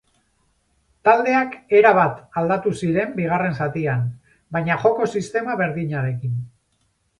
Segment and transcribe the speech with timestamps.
[1.07, 4.03] Taldeak erabat aldatu ziren bigarren zatian,
[4.57, 6.37] baina joko-sistema berdinarekin.